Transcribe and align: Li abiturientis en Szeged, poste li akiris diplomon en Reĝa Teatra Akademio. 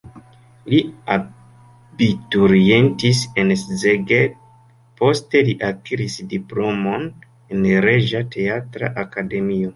Li 0.71 0.77
abiturientis 1.15 3.21
en 3.43 3.53
Szeged, 3.65 4.33
poste 5.03 5.43
li 5.51 5.55
akiris 5.69 6.17
diplomon 6.33 7.07
en 7.29 7.71
Reĝa 7.89 8.25
Teatra 8.39 8.93
Akademio. 9.07 9.69